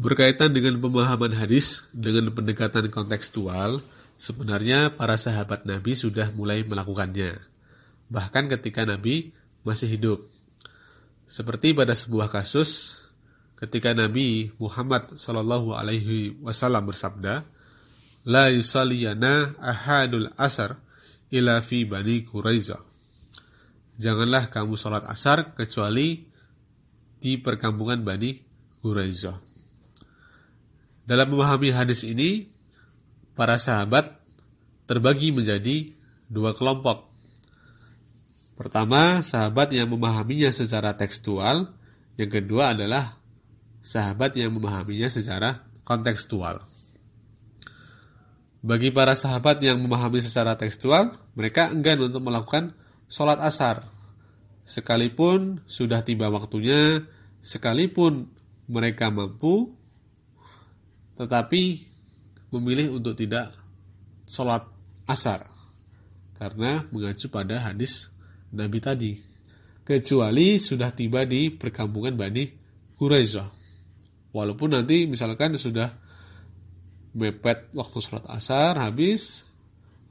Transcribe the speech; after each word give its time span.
Berkaitan 0.00 0.56
dengan 0.56 0.80
pemahaman 0.80 1.36
hadis 1.36 1.84
dengan 1.92 2.32
pendekatan 2.32 2.88
kontekstual, 2.88 3.84
sebenarnya 4.16 4.96
para 4.96 5.20
sahabat 5.20 5.68
Nabi 5.68 5.92
sudah 5.92 6.32
mulai 6.32 6.64
melakukannya. 6.64 7.36
Bahkan 8.08 8.48
ketika 8.48 8.88
Nabi 8.88 9.36
masih 9.60 9.92
hidup. 9.92 10.24
Seperti 11.28 11.76
pada 11.76 11.92
sebuah 11.92 12.32
kasus 12.32 13.04
ketika 13.60 13.92
Nabi 13.92 14.48
Muhammad 14.56 15.20
Shallallahu 15.20 15.76
alaihi 15.76 16.32
wasallam 16.40 16.88
bersabda, 16.88 17.44
"La 18.24 18.48
yusaliyana 18.48 19.52
ahadul 19.60 20.32
asar 20.40 20.80
ila 21.28 21.60
fi 21.60 21.84
bani 21.84 22.24
Quraiza." 22.24 22.80
Janganlah 24.00 24.48
kamu 24.48 24.80
sholat 24.80 25.04
asar 25.12 25.52
kecuali 25.52 26.24
di 27.20 27.36
perkampungan 27.36 28.00
Bani 28.00 28.32
Quraiza. 28.80 29.49
Dalam 31.10 31.26
memahami 31.26 31.74
hadis 31.74 32.06
ini, 32.06 32.54
para 33.34 33.58
sahabat 33.58 34.14
terbagi 34.86 35.34
menjadi 35.34 35.90
dua 36.30 36.54
kelompok. 36.54 37.10
Pertama, 38.54 39.18
sahabat 39.18 39.74
yang 39.74 39.90
memahaminya 39.90 40.54
secara 40.54 40.94
tekstual. 40.94 41.74
Yang 42.14 42.30
kedua 42.38 42.78
adalah 42.78 43.18
sahabat 43.82 44.38
yang 44.38 44.54
memahaminya 44.54 45.10
secara 45.10 45.66
kontekstual. 45.82 46.62
Bagi 48.62 48.94
para 48.94 49.18
sahabat 49.18 49.58
yang 49.66 49.82
memahami 49.82 50.22
secara 50.22 50.54
tekstual, 50.54 51.18
mereka 51.34 51.74
enggan 51.74 52.06
untuk 52.06 52.22
melakukan 52.22 52.70
sholat 53.10 53.42
asar. 53.42 53.82
Sekalipun 54.62 55.58
sudah 55.66 56.06
tiba 56.06 56.30
waktunya, 56.30 57.02
sekalipun 57.42 58.30
mereka 58.70 59.10
mampu, 59.10 59.79
tetapi 61.20 61.84
memilih 62.48 62.96
untuk 62.96 63.12
tidak 63.12 63.52
sholat 64.24 64.64
asar 65.04 65.44
karena 66.40 66.88
mengacu 66.88 67.28
pada 67.28 67.60
hadis 67.60 68.08
Nabi 68.48 68.80
tadi 68.80 69.12
kecuali 69.84 70.56
sudah 70.56 70.88
tiba 70.96 71.28
di 71.28 71.52
perkampungan 71.52 72.16
Bani 72.16 72.48
Huraizah. 72.96 73.52
Walaupun 74.32 74.72
nanti 74.72 75.04
misalkan 75.04 75.60
sudah 75.60 75.92
mepet 77.12 77.68
waktu 77.76 77.98
sholat 78.00 78.24
asar 78.32 78.80
habis 78.80 79.44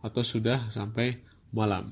atau 0.05 0.21
sudah 0.21 0.69
sampai 0.69 1.17
malam. 1.49 1.89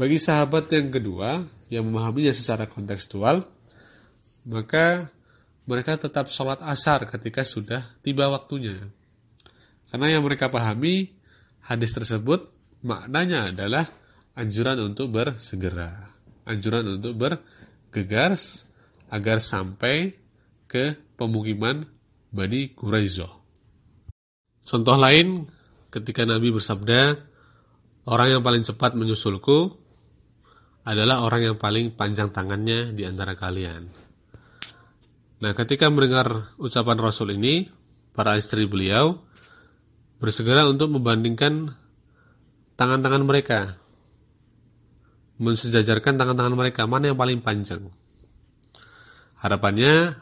Bagi 0.00 0.16
sahabat 0.16 0.72
yang 0.72 0.88
kedua 0.88 1.44
yang 1.68 1.84
memahaminya 1.84 2.32
secara 2.32 2.64
kontekstual 2.64 3.44
maka 4.48 5.12
mereka 5.66 5.94
tetap 5.94 6.26
sholat 6.28 6.58
asar 6.66 7.06
ketika 7.06 7.46
sudah 7.46 7.82
tiba 8.02 8.26
waktunya. 8.26 8.78
Karena 9.92 10.08
yang 10.18 10.24
mereka 10.24 10.48
pahami, 10.48 11.12
hadis 11.68 11.92
tersebut 11.92 12.48
maknanya 12.82 13.52
adalah 13.52 13.86
anjuran 14.34 14.80
untuk 14.82 15.12
bersegera. 15.12 16.10
Anjuran 16.48 16.98
untuk 16.98 17.14
bergegas 17.14 18.66
agar 19.12 19.38
sampai 19.38 20.16
ke 20.66 20.96
pemukiman 21.14 21.84
Bani 22.32 22.72
Quraizo. 22.72 23.28
Contoh 24.64 24.96
lain, 24.96 25.44
ketika 25.92 26.24
Nabi 26.24 26.48
bersabda, 26.48 27.20
orang 28.08 28.28
yang 28.38 28.42
paling 28.42 28.64
cepat 28.64 28.96
menyusulku 28.96 29.76
adalah 30.82 31.22
orang 31.22 31.52
yang 31.52 31.56
paling 31.60 31.94
panjang 31.94 32.32
tangannya 32.32 32.90
di 32.96 33.06
antara 33.06 33.36
kalian. 33.38 34.01
Nah, 35.42 35.58
ketika 35.58 35.90
mendengar 35.90 36.54
ucapan 36.54 36.98
Rasul 37.02 37.34
ini, 37.34 37.66
para 38.14 38.38
istri 38.38 38.62
beliau 38.70 39.18
bersegera 40.22 40.70
untuk 40.70 40.94
membandingkan 40.94 41.74
tangan-tangan 42.78 43.26
mereka. 43.26 43.74
Mensejajarkan 45.42 46.14
tangan-tangan 46.14 46.54
mereka, 46.54 46.86
mana 46.86 47.10
yang 47.10 47.18
paling 47.18 47.42
panjang. 47.42 47.90
Harapannya, 49.42 50.14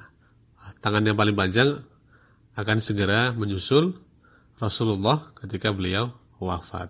tangan 0.80 1.04
yang 1.04 1.20
paling 1.20 1.36
panjang 1.36 1.76
akan 2.56 2.78
segera 2.80 3.36
menyusul 3.36 4.00
Rasulullah 4.56 5.36
ketika 5.36 5.68
beliau 5.76 6.16
wafat. 6.40 6.88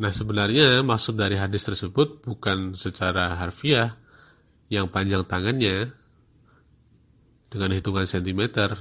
Nah 0.00 0.12
sebenarnya 0.14 0.80
maksud 0.80 1.20
dari 1.20 1.36
hadis 1.36 1.68
tersebut 1.68 2.24
bukan 2.24 2.72
secara 2.72 3.36
harfiah 3.36 4.00
yang 4.72 4.88
panjang 4.88 5.28
tangannya, 5.28 5.92
dengan 7.48 7.72
hitungan 7.72 8.04
sentimeter, 8.04 8.76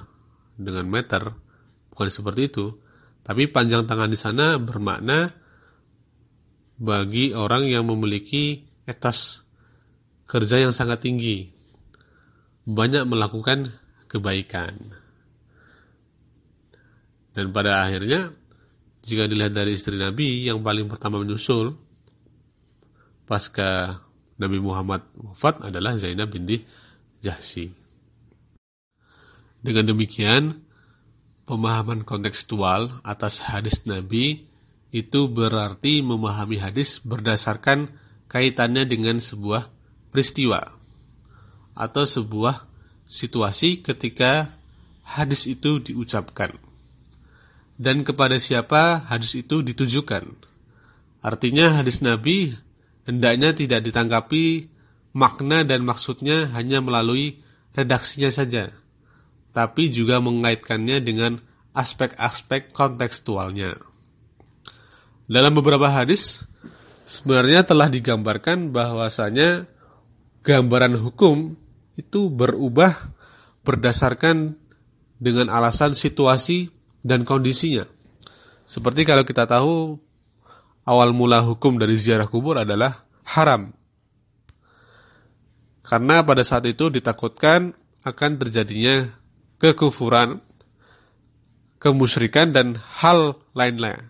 dengan 0.59 0.87
meter, 0.87 1.31
bukan 1.91 2.07
seperti 2.11 2.51
itu. 2.51 2.75
Tapi 3.23 3.51
panjang 3.51 3.83
tangan 3.83 4.11
di 4.11 4.19
sana 4.19 4.55
bermakna 4.55 5.31
bagi 6.77 7.33
orang 7.33 7.67
yang 7.67 7.83
memiliki 7.89 8.63
etos 8.87 9.43
kerja 10.27 10.59
yang 10.59 10.75
sangat 10.75 11.03
tinggi, 11.03 11.47
banyak 12.67 13.03
melakukan 13.07 13.71
kebaikan. 14.11 14.75
Dan 17.31 17.53
pada 17.53 17.85
akhirnya, 17.85 18.33
jika 19.05 19.29
dilihat 19.29 19.53
dari 19.53 19.77
istri 19.77 19.95
Nabi 19.95 20.47
yang 20.47 20.65
paling 20.65 20.89
pertama 20.89 21.21
menyusul, 21.21 21.77
pasca 23.29 24.01
Nabi 24.41 24.57
Muhammad 24.57 25.05
wafat 25.15 25.69
adalah 25.69 25.95
Zainab 26.01 26.33
binti 26.33 26.59
Jahsy. 27.21 27.76
Dengan 29.61 29.89
demikian, 29.89 30.61
pemahaman 31.47 32.03
kontekstual 32.03 33.01
atas 33.01 33.41
hadis 33.41 33.87
Nabi 33.87 34.45
itu 34.91 35.31
berarti 35.31 36.03
memahami 36.03 36.59
hadis 36.59 36.99
berdasarkan 37.01 37.95
kaitannya 38.27 38.83
dengan 38.83 39.17
sebuah 39.23 39.71
peristiwa 40.11 40.75
atau 41.73 42.03
sebuah 42.03 42.67
situasi 43.07 43.79
ketika 43.83 44.51
hadis 45.07 45.47
itu 45.47 45.79
diucapkan 45.79 46.55
dan 47.77 48.01
kepada 48.01 48.41
siapa 48.41 49.05
hadis 49.05 49.37
itu 49.37 49.61
ditujukan. 49.61 50.33
Artinya 51.21 51.77
hadis 51.77 52.01
Nabi 52.01 52.57
hendaknya 53.05 53.53
tidak 53.53 53.85
ditangkapi 53.85 54.67
makna 55.13 55.63
dan 55.63 55.85
maksudnya 55.85 56.49
hanya 56.57 56.81
melalui 56.81 57.39
redaksinya 57.77 58.33
saja 58.33 58.73
tapi 59.57 59.89
juga 59.89 60.21
mengaitkannya 60.21 61.01
dengan 61.01 61.41
aspek-aspek 61.73 62.69
kontekstualnya. 62.69 63.73
Dalam 65.25 65.57
beberapa 65.57 65.89
hadis, 65.89 66.45
sebenarnya 67.09 67.65
telah 67.65 67.89
digambarkan 67.89 68.69
bahwasanya 68.69 69.65
gambaran 70.45 71.01
hukum 71.01 71.57
itu 71.97 72.29
berubah 72.29 73.17
berdasarkan 73.65 74.53
dengan 75.17 75.49
alasan 75.49 75.97
situasi 75.97 76.69
dan 77.01 77.25
kondisinya. 77.25 77.89
Seperti 78.69 79.09
kalau 79.09 79.25
kita 79.25 79.49
tahu 79.49 79.97
awal 80.85 81.17
mula 81.17 81.41
hukum 81.41 81.81
dari 81.81 81.97
ziarah 81.97 82.29
kubur 82.29 82.61
adalah 82.61 83.09
haram. 83.25 83.73
Karena 85.81 86.21
pada 86.21 86.45
saat 86.45 86.69
itu 86.69 86.93
ditakutkan 86.93 87.73
akan 88.05 88.31
terjadinya 88.37 89.25
kekufuran, 89.57 90.41
kemusyrikan, 91.81 92.53
dan 92.53 92.77
hal 93.01 93.37
lain-lain. 93.57 94.09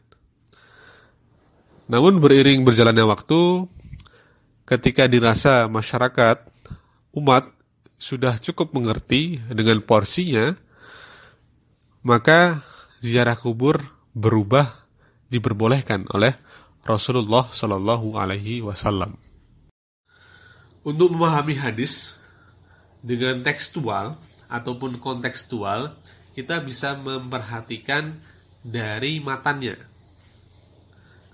Namun 1.87 2.19
beriring 2.19 2.67
berjalannya 2.67 3.07
waktu, 3.07 3.63
ketika 4.67 5.07
dirasa 5.07 5.71
masyarakat, 5.71 6.43
umat 7.15 7.47
sudah 7.95 8.35
cukup 8.37 8.75
mengerti 8.75 9.39
dengan 9.47 9.79
porsinya, 9.79 10.53
maka 12.03 12.59
ziarah 12.99 13.39
kubur 13.39 13.79
berubah 14.11 14.85
diperbolehkan 15.31 16.07
oleh 16.11 16.35
Rasulullah 16.83 17.51
Shallallahu 17.51 18.15
Alaihi 18.15 18.63
Wasallam. 18.63 19.19
Untuk 20.87 21.11
memahami 21.11 21.59
hadis 21.59 22.15
dengan 23.03 23.43
tekstual, 23.43 24.15
ataupun 24.47 24.99
kontekstual, 24.99 25.95
kita 26.35 26.63
bisa 26.63 26.95
memperhatikan 26.95 28.19
dari 28.63 29.19
matannya. 29.23 29.75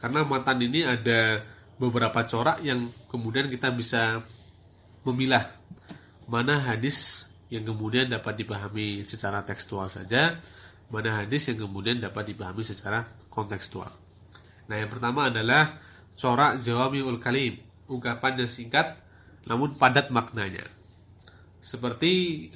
Karena 0.03 0.21
matan 0.27 0.59
ini 0.59 0.83
ada 0.83 1.41
beberapa 1.79 2.21
corak 2.27 2.61
yang 2.61 2.91
kemudian 3.07 3.47
kita 3.47 3.71
bisa 3.71 4.21
memilah 5.03 5.47
mana 6.27 6.59
hadis 6.59 7.27
yang 7.51 7.67
kemudian 7.67 8.09
dapat 8.09 8.39
dipahami 8.39 9.05
secara 9.05 9.43
tekstual 9.45 9.91
saja, 9.91 10.39
mana 10.89 11.23
hadis 11.23 11.51
yang 11.51 11.67
kemudian 11.67 12.01
dapat 12.01 12.33
dipahami 12.33 12.63
secara 12.65 13.05
kontekstual. 13.29 13.91
Nah, 14.67 14.75
yang 14.79 14.89
pertama 14.89 15.27
adalah 15.27 15.77
corak 16.15 16.63
jawamiul 16.63 17.19
kalim, 17.19 17.59
ungkapan 17.85 18.43
yang 18.43 18.49
singkat 18.49 18.97
namun 19.43 19.75
padat 19.75 20.07
maknanya. 20.07 20.63
Seperti 21.59 22.47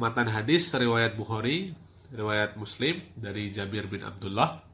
matan 0.00 0.32
hadis 0.32 0.72
riwayat 0.72 1.12
Bukhari, 1.12 1.76
riwayat 2.08 2.56
Muslim 2.56 3.04
dari 3.12 3.52
Jabir 3.52 3.84
bin 3.84 4.00
Abdullah. 4.00 4.64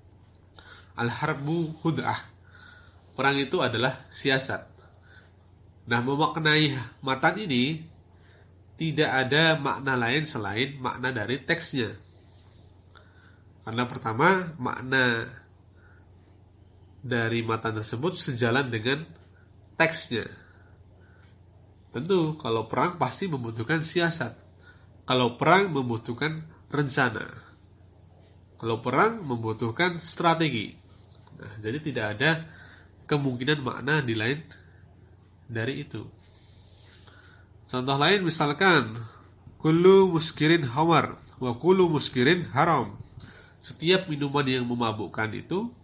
Al-harbu 0.94 1.82
hud'ah. 1.82 2.31
Perang 3.19 3.34
itu 3.34 3.58
adalah 3.58 4.06
siasat. 4.14 4.62
Nah, 5.90 5.99
memaknai 5.99 6.78
matan 7.02 7.43
ini 7.43 7.82
tidak 8.78 9.11
ada 9.26 9.58
makna 9.58 9.99
lain 9.99 10.31
selain 10.31 10.78
makna 10.78 11.11
dari 11.11 11.43
teksnya. 11.43 11.90
Karena 13.67 13.82
pertama, 13.90 14.55
makna 14.62 15.26
dari 17.02 17.43
matan 17.43 17.82
tersebut 17.82 18.14
sejalan 18.14 18.70
dengan 18.70 19.02
teksnya. 19.75 20.31
Tentu, 21.90 22.38
kalau 22.38 22.70
perang 22.70 22.94
pasti 22.94 23.26
membutuhkan 23.26 23.82
siasat. 23.82 24.45
Kalau 25.06 25.38
perang 25.38 25.70
membutuhkan 25.70 26.43
rencana. 26.69 27.25
Kalau 28.58 28.82
perang 28.82 29.23
membutuhkan 29.23 30.03
strategi. 30.03 30.75
Nah, 31.38 31.53
jadi 31.62 31.79
tidak 31.79 32.06
ada 32.19 32.31
kemungkinan 33.06 33.62
makna 33.62 34.03
di 34.03 34.19
lain 34.19 34.43
dari 35.47 35.87
itu. 35.87 36.03
Contoh 37.67 37.99
lain 37.99 38.26
misalkan 38.26 38.99
Kulu 39.67 40.14
muskirin 40.14 40.62
hamar 40.62 41.19
wa 41.43 41.56
kulu 41.59 41.91
muskirin 41.91 42.47
haram. 42.55 42.94
Setiap 43.59 44.06
minuman 44.06 44.47
yang 44.47 44.62
memabukkan 44.62 45.26
itu 45.35 45.75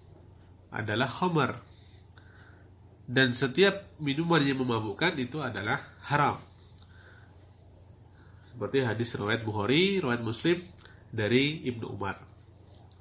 adalah 0.71 1.11
hamar. 1.19 1.59
Dan 3.09 3.35
setiap 3.35 3.91
minuman 3.99 4.39
yang 4.45 4.63
memabukkan 4.63 5.19
itu 5.19 5.43
adalah 5.43 5.83
haram. 6.07 6.39
Seperti 8.53 8.85
hadis 8.85 9.17
riwayat 9.17 9.49
Bukhari, 9.49 9.97
riwayat 10.05 10.21
Muslim 10.21 10.61
dari 11.09 11.65
Ibnu 11.73 11.89
Umar. 11.89 12.21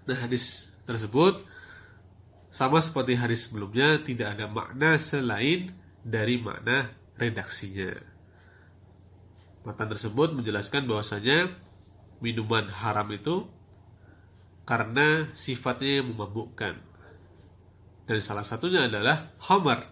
Nah, 0.08 0.16
hadis 0.16 0.72
tersebut 0.88 1.44
sama 2.48 2.80
seperti 2.80 3.20
hadis 3.20 3.52
sebelumnya 3.52 4.00
tidak 4.00 4.40
ada 4.40 4.48
makna 4.48 4.96
selain 4.96 5.76
dari 6.08 6.40
makna 6.40 6.96
redaksinya. 7.20 8.00
Matan 9.68 9.92
tersebut 9.92 10.40
menjelaskan 10.40 10.88
bahwasanya 10.88 11.52
minuman 12.24 12.72
haram 12.72 13.12
itu 13.12 13.44
karena 14.64 15.28
sifatnya 15.36 16.00
yang 16.00 16.16
memabukkan. 16.16 16.80
Dan 18.08 18.18
salah 18.24 18.48
satunya 18.48 18.88
adalah 18.88 19.36
homer. 19.52 19.84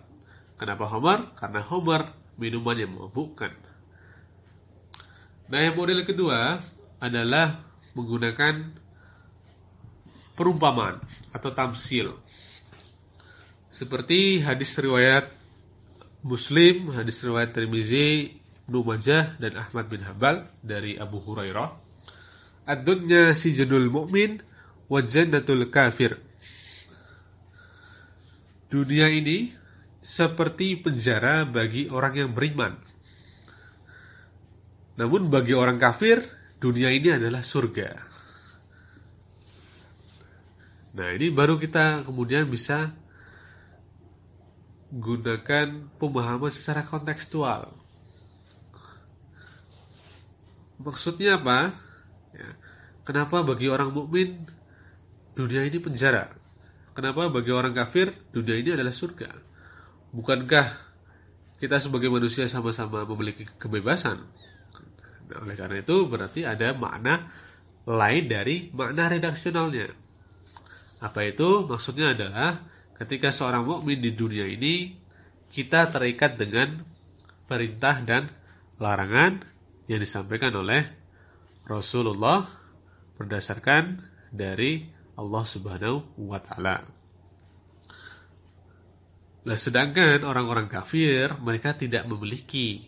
Kenapa 0.55 0.87
homer? 0.87 1.35
Karena 1.35 1.61
homer 1.67 2.15
minuman 2.39 2.79
yang 2.79 2.91
memabukkan. 2.95 3.68
Nah, 5.49 5.65
yang 5.65 5.73
model 5.73 6.05
kedua 6.05 6.61
adalah 7.01 7.65
menggunakan 7.97 8.69
perumpamaan 10.37 11.01
atau 11.33 11.49
tamsil. 11.49 12.13
Seperti 13.73 14.45
hadis 14.45 14.77
riwayat 14.77 15.25
Muslim, 16.21 16.93
hadis 16.93 17.21
riwayat 17.25 17.57
Tirmizi, 17.57 18.37
Ibnu 18.69 18.85
Majah 18.85 19.33
dan 19.41 19.57
Ahmad 19.57 19.89
bin 19.89 20.05
Hambal 20.05 20.45
dari 20.61 21.01
Abu 21.01 21.17
Hurairah. 21.17 21.73
Ad-dunya 22.69 23.33
sijnul 23.33 23.89
mu'min 23.89 24.45
wa 24.85 25.01
jannatul 25.01 25.73
kafir. 25.73 26.21
Dunia 28.69 29.09
ini 29.09 29.49
seperti 29.97 30.77
penjara 30.77 31.41
bagi 31.49 31.89
orang 31.89 32.13
yang 32.13 32.31
beriman. 32.37 32.77
Namun 34.99 35.31
bagi 35.31 35.55
orang 35.55 35.79
kafir, 35.79 36.27
dunia 36.59 36.91
ini 36.91 37.15
adalah 37.15 37.39
surga. 37.39 37.95
Nah, 40.99 41.15
ini 41.15 41.31
baru 41.31 41.55
kita 41.55 42.03
kemudian 42.03 42.43
bisa 42.51 42.91
gunakan 44.91 45.87
pemahaman 45.95 46.51
secara 46.51 46.83
kontekstual. 46.83 47.71
Maksudnya 50.83 51.39
apa? 51.39 51.71
Ya. 52.35 52.59
Kenapa 53.07 53.39
bagi 53.39 53.71
orang 53.71 53.95
mukmin 53.95 54.43
dunia 55.31 55.63
ini 55.63 55.79
penjara? 55.79 56.27
Kenapa 56.91 57.31
bagi 57.31 57.55
orang 57.55 57.71
kafir 57.71 58.11
dunia 58.35 58.59
ini 58.59 58.75
adalah 58.75 58.91
surga? 58.91 59.31
Bukankah 60.11 60.67
kita 61.63 61.79
sebagai 61.79 62.11
manusia 62.11 62.43
sama-sama 62.51 63.07
memiliki 63.07 63.47
kebebasan? 63.55 64.48
Nah, 65.29 65.45
oleh 65.45 65.55
karena 65.55 65.77
itu 65.85 65.97
berarti 66.09 66.41
ada 66.43 66.73
makna 66.73 67.29
lain 67.85 68.25
dari 68.25 68.73
makna 68.73 69.09
redaksionalnya. 69.09 69.93
Apa 71.05 71.29
itu? 71.29 71.69
Maksudnya 71.69 72.17
adalah 72.17 72.59
ketika 72.97 73.29
seorang 73.29 73.63
mukmin 73.63 74.01
di 74.01 74.11
dunia 74.11 74.43
ini 74.49 74.97
kita 75.49 75.89
terikat 75.89 76.35
dengan 76.35 76.81
perintah 77.45 78.01
dan 78.03 78.29
larangan 78.77 79.41
yang 79.89 80.01
disampaikan 80.01 80.53
oleh 80.53 80.85
Rasulullah 81.65 82.45
berdasarkan 83.17 84.05
dari 84.29 84.85
Allah 85.17 85.43
Subhanahu 85.45 86.25
wa 86.25 86.39
taala. 86.41 86.85
Nah, 89.39 89.57
sedangkan 89.57 90.21
orang-orang 90.27 90.69
kafir 90.69 91.33
mereka 91.41 91.73
tidak 91.73 92.05
memiliki 92.05 92.85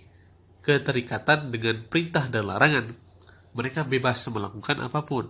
keterikatan 0.62 1.50
dengan 1.50 1.82
perintah 1.86 2.30
dan 2.30 2.50
larangan. 2.50 2.94
Mereka 3.52 3.84
bebas 3.84 4.24
melakukan 4.32 4.80
apa 4.80 5.04
pun, 5.04 5.28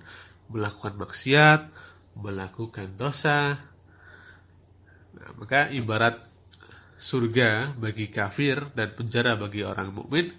melakukan 0.52 1.00
maksiat, 1.00 1.62
melakukan 2.20 2.94
dosa. 3.00 3.58
Nah, 5.18 5.32
maka 5.40 5.72
ibarat 5.74 6.28
surga 7.02 7.74
bagi 7.74 8.14
kafir 8.14 8.70
dan 8.78 8.94
penjara 8.94 9.34
bagi 9.34 9.66
orang 9.66 9.90
mukmin 9.90 10.30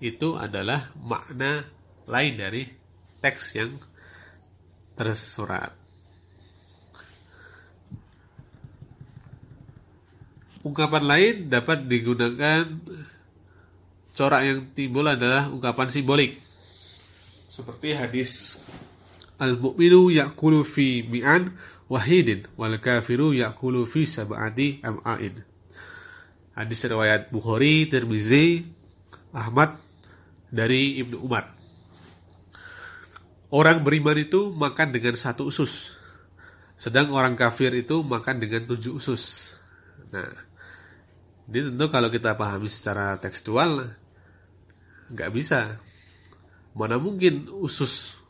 itu 0.00 0.36
adalah 0.36 0.92
makna 1.00 1.64
lain 2.04 2.34
dari 2.36 2.68
teks 3.20 3.44
yang 3.56 3.72
tersurat. 4.96 5.72
Ungkapan 10.60 11.04
lain 11.08 11.36
dapat 11.48 11.88
digunakan 11.88 12.68
corak 14.20 14.44
yang 14.44 14.68
timbul 14.76 15.08
adalah 15.08 15.48
ungkapan 15.48 15.88
simbolik. 15.88 16.36
Seperti 17.48 17.96
hadis 17.96 18.60
Al-mu'minu 19.40 20.12
ya'kulu 20.12 20.60
fi 20.60 21.00
mi'an 21.00 21.56
wahidin 21.88 22.44
wal 22.60 22.76
kafiru 22.76 23.32
ya'kulu 23.32 23.88
fi 23.88 24.04
sab'ati 24.04 24.84
am'ain. 24.84 25.40
Hadis 26.52 26.84
riwayat 26.84 27.32
Bukhari, 27.32 27.88
Tirmizi, 27.88 28.68
Ahmad 29.32 29.80
dari 30.52 31.00
Ibnu 31.00 31.16
Umar. 31.24 31.56
Orang 33.48 33.80
beriman 33.80 34.20
itu 34.20 34.52
makan 34.52 34.92
dengan 34.92 35.16
satu 35.16 35.48
usus, 35.48 35.96
sedang 36.76 37.10
orang 37.16 37.34
kafir 37.34 37.72
itu 37.72 38.04
makan 38.04 38.38
dengan 38.38 38.68
tujuh 38.68 39.00
usus. 39.00 39.56
Nah, 40.12 40.28
ini 41.50 41.72
tentu 41.72 41.90
kalau 41.90 42.12
kita 42.14 42.38
pahami 42.38 42.70
secara 42.70 43.18
tekstual, 43.18 43.90
nggak 45.10 45.30
bisa. 45.34 45.78
Mana 46.74 46.96
mungkin 47.02 47.50
usus 47.50 48.22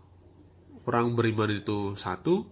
orang 0.89 1.13
beriman 1.13 1.53
itu 1.53 1.95
satu, 1.95 2.49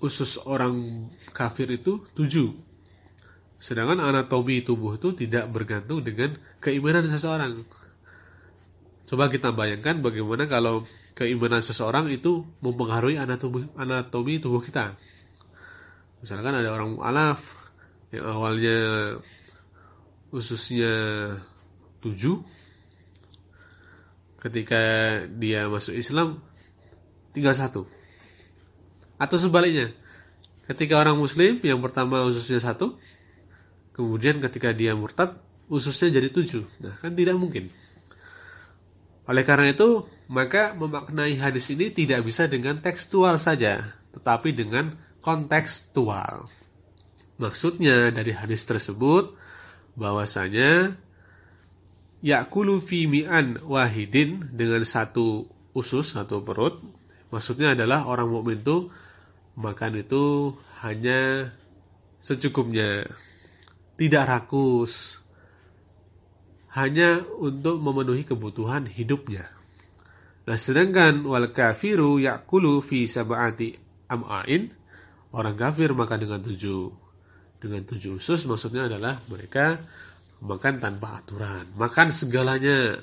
usus 0.00 0.40
orang 0.44 1.08
kafir 1.32 1.72
itu 1.72 2.04
tujuh. 2.12 2.52
Sedangkan 3.60 4.00
anatomi 4.00 4.64
tubuh 4.64 4.96
itu 4.96 5.12
tidak 5.12 5.52
bergantung 5.52 6.00
dengan 6.00 6.36
keimanan 6.60 7.08
seseorang. 7.08 7.64
Coba 9.04 9.28
kita 9.28 9.52
bayangkan 9.52 10.00
bagaimana 10.00 10.48
kalau 10.48 10.88
keimanan 11.12 11.60
seseorang 11.60 12.08
itu 12.08 12.46
mempengaruhi 12.64 13.20
anatomi, 13.20 13.68
anatomi 13.76 14.40
tubuh 14.40 14.64
kita. 14.64 14.96
Misalkan 16.24 16.56
ada 16.56 16.72
orang 16.72 16.96
mu'alaf 16.96 17.40
yang 18.12 18.24
awalnya 18.28 18.78
ususnya 20.30 20.94
7 22.00 22.42
ketika 24.40 24.80
dia 25.36 25.68
masuk 25.68 25.94
Islam 25.96 26.40
tinggal 27.36 27.52
satu. 27.52 27.84
Atau 29.20 29.36
sebaliknya 29.36 29.92
ketika 30.64 30.96
orang 30.96 31.20
muslim 31.20 31.60
yang 31.60 31.82
pertama 31.84 32.24
ususnya 32.24 32.62
satu 32.62 32.96
kemudian 33.92 34.40
ketika 34.40 34.72
dia 34.72 34.96
murtad 34.96 35.36
ususnya 35.70 36.18
jadi 36.18 36.32
tujuh. 36.32 36.64
Nah 36.82 36.96
kan 36.98 37.12
tidak 37.12 37.36
mungkin. 37.36 37.70
Oleh 39.30 39.46
karena 39.46 39.70
itu, 39.70 40.02
maka 40.26 40.74
memaknai 40.74 41.38
hadis 41.38 41.70
ini 41.70 41.94
tidak 41.94 42.26
bisa 42.26 42.50
dengan 42.50 42.82
tekstual 42.82 43.38
saja, 43.38 43.78
tetapi 44.10 44.50
dengan 44.50 44.98
kontekstual. 45.22 46.50
Maksudnya 47.38 48.10
dari 48.10 48.34
hadis 48.34 48.66
tersebut 48.66 49.38
bahwasanya 49.94 50.98
yakulu 52.20 52.80
fi 52.80 53.08
mi'an 53.08 53.60
wahidin 53.64 54.52
dengan 54.52 54.84
satu 54.84 55.48
usus 55.72 56.16
satu 56.16 56.44
perut. 56.44 56.80
Maksudnya 57.30 57.78
adalah 57.78 58.10
orang 58.10 58.28
mukmin 58.28 58.60
itu 58.60 58.90
makan 59.56 60.02
itu 60.02 60.54
hanya 60.82 61.52
secukupnya. 62.18 63.06
Tidak 63.96 64.24
rakus. 64.24 65.22
Hanya 66.70 67.26
untuk 67.42 67.82
memenuhi 67.82 68.22
kebutuhan 68.22 68.86
hidupnya. 68.86 69.50
Nah 70.46 70.58
sedangkan 70.58 71.26
wal 71.26 71.50
kafiru 71.50 72.18
yakulu 72.22 72.82
fi 72.82 73.06
sab'ati 73.06 73.78
am'ain 74.10 74.74
orang 75.30 75.54
kafir 75.54 75.94
makan 75.94 76.26
dengan 76.26 76.40
tujuh 76.42 76.90
dengan 77.60 77.84
tujuh 77.86 78.18
usus 78.18 78.48
maksudnya 78.48 78.90
adalah 78.90 79.22
mereka 79.30 79.78
makan 80.40 80.80
tanpa 80.80 81.20
aturan. 81.20 81.68
Makan 81.76 82.08
segalanya. 82.12 82.96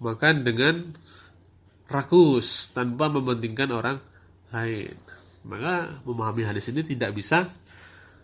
Makan 0.00 0.46
dengan 0.46 0.96
rakus 1.90 2.70
tanpa 2.72 3.10
mementingkan 3.10 3.68
orang 3.74 3.98
lain. 4.54 4.96
Maka 5.44 6.00
memahami 6.06 6.46
hadis 6.46 6.70
ini 6.72 6.86
tidak 6.86 7.12
bisa 7.18 7.50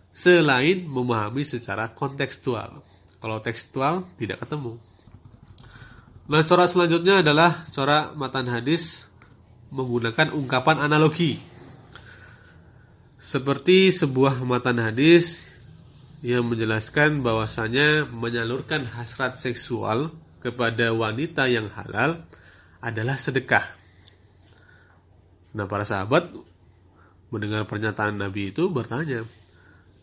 selain 0.08 0.86
memahami 0.86 1.44
secara 1.44 1.92
kontekstual. 1.92 2.80
Kalau 3.20 3.38
tekstual 3.42 4.06
tidak 4.16 4.46
ketemu. 4.46 4.78
Nah 6.26 6.42
cara 6.42 6.64
selanjutnya 6.66 7.20
adalah 7.20 7.68
cara 7.70 8.10
matan 8.16 8.48
hadis 8.48 9.06
menggunakan 9.70 10.32
ungkapan 10.32 10.82
analogi. 10.82 11.38
Seperti 13.16 13.90
sebuah 13.90 14.40
matan 14.44 14.78
hadis 14.78 15.48
yang 16.24 16.48
menjelaskan 16.48 17.20
bahwasanya 17.20 18.08
menyalurkan 18.08 18.88
hasrat 18.88 19.36
seksual 19.36 20.14
kepada 20.40 20.94
wanita 20.94 21.50
yang 21.50 21.68
halal 21.72 22.24
adalah 22.80 23.20
sedekah. 23.20 23.66
Nah, 25.56 25.64
para 25.68 25.84
sahabat 25.84 26.32
mendengar 27.32 27.64
pernyataan 27.68 28.16
Nabi 28.16 28.54
itu 28.54 28.68
bertanya, 28.68 29.24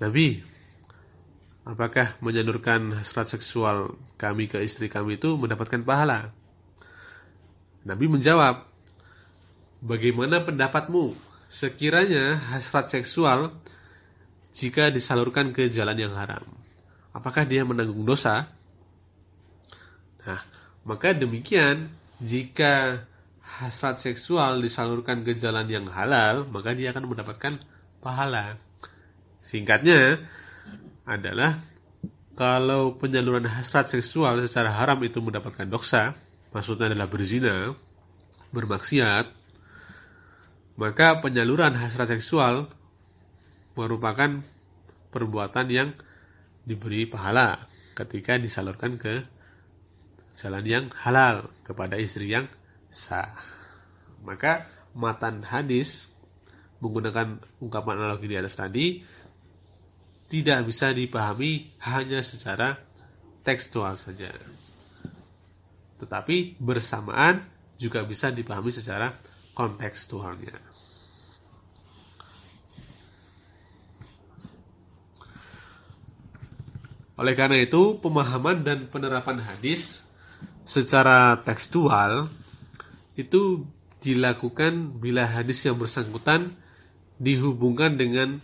"Nabi, 0.02 0.42
apakah 1.64 2.18
menyalurkan 2.20 2.94
hasrat 2.98 3.32
seksual 3.32 3.98
kami 4.20 4.50
ke 4.50 4.60
istri 4.62 4.90
kami 4.90 5.18
itu 5.18 5.38
mendapatkan 5.38 5.82
pahala?" 5.82 6.34
Nabi 7.86 8.06
menjawab, 8.10 8.66
"Bagaimana 9.82 10.42
pendapatmu?" 10.46 11.34
sekiranya 11.54 12.42
hasrat 12.50 12.90
seksual 12.90 13.54
jika 14.54 14.94
disalurkan 14.94 15.50
ke 15.50 15.74
jalan 15.74 15.98
yang 15.98 16.14
haram, 16.14 16.46
apakah 17.10 17.42
dia 17.44 17.66
menanggung 17.66 18.06
dosa? 18.06 18.54
Nah, 20.24 20.42
maka 20.86 21.12
demikian 21.18 21.90
jika 22.22 23.04
hasrat 23.42 23.98
seksual 24.00 24.62
disalurkan 24.62 25.26
ke 25.26 25.34
jalan 25.36 25.66
yang 25.66 25.90
halal, 25.90 26.46
maka 26.48 26.78
dia 26.78 26.94
akan 26.94 27.10
mendapatkan 27.10 27.58
pahala. 28.00 28.62
Singkatnya 29.42 30.22
adalah 31.04 31.60
kalau 32.38 32.96
penyaluran 32.96 33.50
hasrat 33.50 33.90
seksual 33.90 34.42
secara 34.46 34.70
haram 34.70 35.02
itu 35.02 35.18
mendapatkan 35.18 35.66
dosa, 35.66 36.14
maksudnya 36.54 36.94
adalah 36.94 37.10
berzina, 37.10 37.74
bermaksiat, 38.54 39.26
maka 40.78 41.22
penyaluran 41.22 41.74
hasrat 41.78 42.14
seksual 42.18 42.70
merupakan 43.74 44.42
perbuatan 45.10 45.68
yang 45.70 45.90
diberi 46.64 47.06
pahala 47.06 47.70
ketika 47.94 48.40
disalurkan 48.42 48.98
ke 48.98 49.22
jalan 50.34 50.66
yang 50.66 50.86
halal 51.06 51.54
kepada 51.62 51.98
istri 52.02 52.34
yang 52.34 52.50
sah. 52.90 53.30
Maka 54.26 54.66
matan 54.98 55.46
hadis 55.46 56.10
menggunakan 56.82 57.40
ungkapan 57.62 57.96
analogi 58.02 58.28
di 58.28 58.38
atas 58.38 58.58
tadi 58.58 59.02
tidak 60.28 60.66
bisa 60.66 60.90
dipahami 60.90 61.78
hanya 61.86 62.26
secara 62.26 62.74
tekstual 63.46 63.94
saja. 64.00 64.34
Tetapi 66.02 66.58
bersamaan 66.58 67.46
juga 67.78 68.02
bisa 68.02 68.34
dipahami 68.34 68.74
secara 68.74 69.14
kontekstualnya. 69.54 70.73
Oleh 77.14 77.38
karena 77.38 77.62
itu, 77.62 78.02
pemahaman 78.02 78.66
dan 78.66 78.90
penerapan 78.90 79.38
hadis 79.38 80.02
secara 80.66 81.38
tekstual 81.46 82.32
itu 83.14 83.68
dilakukan 84.02 84.98
bila 84.98 85.30
hadis 85.30 85.62
yang 85.64 85.78
bersangkutan 85.78 86.58
dihubungkan 87.22 87.96
dengan 87.96 88.42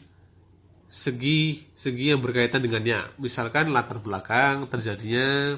segi-segi 0.89 2.13
yang 2.13 2.21
berkaitan 2.21 2.61
dengannya. 2.61 3.09
Misalkan 3.17 3.73
latar 3.73 4.01
belakang 4.01 4.69
terjadinya 4.69 5.57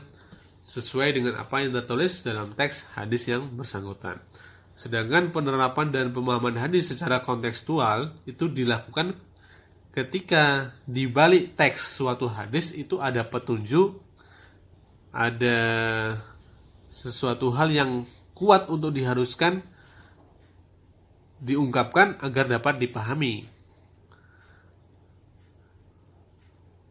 sesuai 0.62 1.10
dengan 1.18 1.34
apa 1.40 1.64
yang 1.64 1.74
tertulis 1.74 2.22
dalam 2.22 2.54
teks 2.56 2.96
hadis 2.96 3.28
yang 3.28 3.48
bersangkutan. 3.52 4.20
Sedangkan 4.76 5.30
penerapan 5.30 5.92
dan 5.92 6.06
pemahaman 6.16 6.58
hadis 6.58 6.92
secara 6.92 7.20
kontekstual 7.22 8.16
itu 8.26 8.48
dilakukan 8.48 9.14
ketika 9.92 10.72
di 10.88 11.08
balik 11.08 11.60
teks 11.60 12.00
suatu 12.00 12.28
hadis 12.28 12.72
itu 12.72 13.00
ada 13.00 13.24
petunjuk, 13.28 14.00
ada 15.12 15.60
sesuatu 16.88 17.52
hal 17.52 17.72
yang 17.72 17.92
kuat 18.36 18.68
untuk 18.72 18.96
diharuskan 18.96 19.64
diungkapkan 21.42 22.22
agar 22.24 22.48
dapat 22.48 22.80
dipahami. 22.80 23.50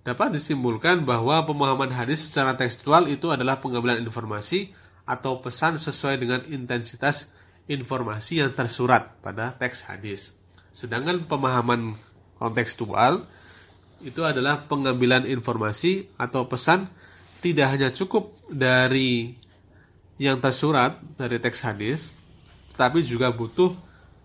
Dapat 0.01 0.41
disimpulkan 0.41 1.05
bahwa 1.05 1.45
pemahaman 1.45 1.93
hadis 1.93 2.25
secara 2.29 2.57
tekstual 2.57 3.07
itu 3.07 3.29
adalah 3.31 3.61
pengambilan 3.61 4.01
informasi 4.01 4.73
atau 5.05 5.45
pesan 5.45 5.77
sesuai 5.77 6.17
dengan 6.19 6.41
intensitas 6.49 7.31
informasi 7.69 8.43
yang 8.43 8.51
tersurat 8.57 9.13
pada 9.23 9.55
teks 9.55 9.87
hadis. 9.87 10.35
Sedangkan 10.75 11.27
pemahaman 11.29 11.95
kontekstual 12.41 13.29
itu 14.01 14.25
adalah 14.25 14.65
pengambilan 14.65 15.29
informasi 15.29 16.09
atau 16.17 16.49
pesan 16.49 16.89
tidak 17.45 17.69
hanya 17.77 17.89
cukup 17.93 18.33
dari 18.49 19.37
yang 20.21 20.41
tersurat 20.41 21.01
dari 21.17 21.41
teks 21.41 21.65
hadis, 21.65 22.13
tetapi 22.73 23.05
juga 23.05 23.33
butuh 23.33 23.73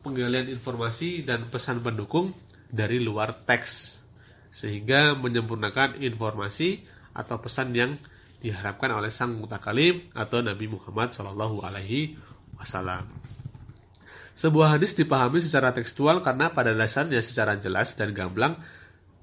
penggalian 0.03 0.51
informasi 0.51 1.24
dan 1.24 1.43
pesan 1.48 1.79
pendukung 1.84 2.36
dari 2.67 3.00
luar 3.00 3.31
teks 3.31 4.03
sehingga 4.51 5.15
menyempurnakan 5.19 6.00
informasi 6.00 6.84
atau 7.15 7.39
pesan 7.39 7.75
yang 7.75 7.91
diharapkan 8.39 8.91
oleh 8.91 9.12
sang 9.12 9.36
mutakalim 9.36 10.12
atau 10.15 10.39
Nabi 10.43 10.67
Muhammad 10.67 11.12
Shallallahu 11.12 11.63
Alaihi 11.63 12.15
Wasallam. 12.60 13.25
Sebuah 14.36 14.75
hadis 14.75 14.92
dipahami 15.00 15.39
secara 15.39 15.72
tekstual 15.72 16.20
karena 16.20 16.51
pada 16.51 16.75
dasarnya 16.75 17.24
secara 17.24 17.56
jelas 17.56 17.96
dan 17.96 18.12
gamblang 18.12 18.60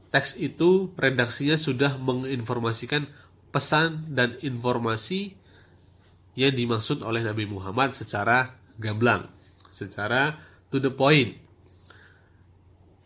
teks 0.09 0.41
itu 0.41 0.93
redaksinya 0.97 1.57
sudah 1.61 2.01
menginformasikan 2.01 3.05
pesan 3.53 4.13
dan 4.13 4.41
informasi 4.41 5.37
yang 6.33 6.57
dimaksud 6.57 7.05
oleh 7.05 7.21
Nabi 7.21 7.45
Muhammad 7.45 7.93
secara 7.93 8.57
gamblang, 8.81 9.29
secara 9.69 10.37
to 10.73 10.81
the 10.81 10.89
point. 10.89 11.37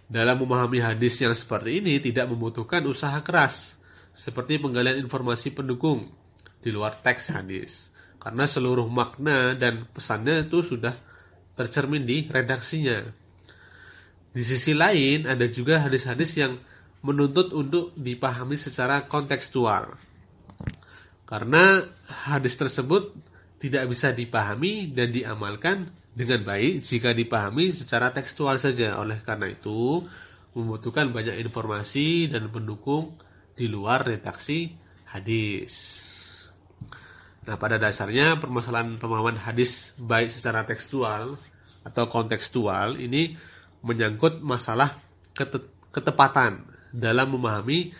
Dalam 0.07 0.39
memahami 0.39 0.79
hadis 0.79 1.19
yang 1.19 1.35
seperti 1.35 1.83
ini 1.83 1.99
tidak 1.99 2.31
membutuhkan 2.31 2.87
usaha 2.87 3.19
keras, 3.27 3.83
seperti 4.15 4.63
penggalian 4.63 5.03
informasi 5.03 5.51
pendukung 5.51 6.15
di 6.63 6.71
luar 6.71 6.95
teks 7.03 7.35
hadis. 7.35 7.91
Karena 8.23 8.47
seluruh 8.47 8.87
makna 8.87 9.59
dan 9.59 9.87
pesannya 9.91 10.47
itu 10.47 10.63
sudah 10.63 10.95
tercermin 11.57 12.05
di 12.05 12.29
redaksinya. 12.29 13.03
Di 14.37 14.45
sisi 14.45 14.77
lain, 14.77 15.25
ada 15.25 15.49
juga 15.49 15.81
hadis-hadis 15.81 16.37
yang 16.37 16.61
menuntut 17.01 17.57
untuk 17.57 17.97
dipahami 17.97 18.61
secara 18.61 19.09
kontekstual. 19.09 19.97
Karena 21.25 21.83
hadis 22.29 22.55
tersebut 22.55 23.17
tidak 23.57 23.89
bisa 23.91 24.13
dipahami 24.13 24.93
dan 24.93 25.11
diamalkan 25.11 25.91
dengan 26.13 26.45
baik 26.45 26.85
jika 26.85 27.17
dipahami 27.17 27.73
secara 27.73 28.13
tekstual 28.13 28.61
saja. 28.61 29.01
Oleh 29.01 29.25
karena 29.25 29.49
itu, 29.49 30.05
membutuhkan 30.57 31.13
banyak 31.13 31.41
informasi 31.41 32.33
dan 32.33 32.49
pendukung 32.49 33.17
di 33.57 33.69
luar 33.69 34.05
redaksi 34.05 34.73
hadis. 35.09 36.05
Nah, 37.47 37.55
pada 37.55 37.79
dasarnya 37.79 38.43
permasalahan 38.43 38.99
pemahaman 38.99 39.39
hadis 39.39 39.95
baik 40.03 40.27
secara 40.27 40.67
tekstual 40.67 41.39
atau 41.87 42.05
kontekstual 42.11 42.99
ini 42.99 43.39
menyangkut 43.87 44.43
masalah 44.43 44.99
kete 45.31 45.63
ketepatan 45.95 46.67
dalam 46.91 47.39
memahami 47.39 47.95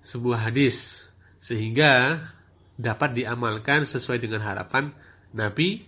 sebuah 0.00 0.48
hadis 0.48 1.04
sehingga 1.42 2.22
dapat 2.78 3.18
diamalkan 3.18 3.84
sesuai 3.84 4.22
dengan 4.22 4.40
harapan 4.46 4.94
Nabi, 5.36 5.84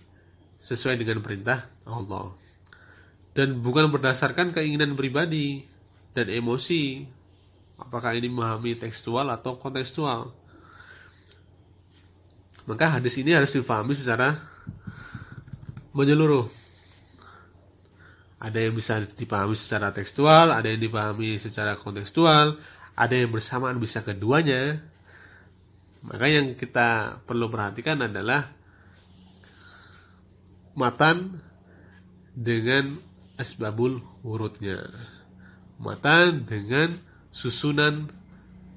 sesuai 0.61 0.99
dengan 0.99 1.23
perintah 1.23 1.65
Allah. 1.87 2.35
Dan 3.33 3.65
bukan 3.65 3.89
berdasarkan 3.89 4.53
keinginan 4.53 4.93
pribadi 4.93 5.65
dan 6.13 6.29
emosi, 6.29 7.01
apakah 7.81 8.13
ini 8.13 8.29
memahami 8.29 8.77
tekstual 8.77 9.25
atau 9.33 9.57
kontekstual. 9.57 10.29
Maka 12.63 12.99
hadis 12.99 13.19
ini 13.19 13.35
harus 13.35 13.51
difahami 13.51 13.91
secara 13.91 14.39
menyeluruh. 15.91 16.47
Ada 18.43 18.59
yang 18.59 18.75
bisa 18.75 18.99
dipahami 19.03 19.55
secara 19.55 19.91
tekstual, 19.95 20.51
ada 20.51 20.67
yang 20.67 20.79
dipahami 20.83 21.39
secara 21.39 21.79
kontekstual, 21.79 22.59
ada 22.95 23.15
yang 23.15 23.31
bersamaan 23.31 23.79
bisa 23.79 24.03
keduanya. 24.03 24.83
Maka 26.03 26.27
yang 26.27 26.59
kita 26.59 27.19
perlu 27.23 27.47
perhatikan 27.47 28.03
adalah 28.03 28.51
matan 30.75 31.39
dengan 32.35 32.99
asbabul 33.39 34.03
wurudnya. 34.23 34.91
Matan 35.79 36.43
dengan 36.43 36.99
susunan 37.31 38.11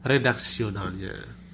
redaksionalnya. 0.06 1.45